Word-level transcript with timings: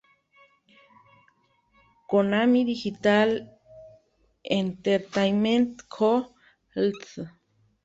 Konami 2.09 2.61
Digital 2.71 3.29
Entertainment 4.59 5.71
Co., 5.93 6.11
Ltd. 6.73 7.29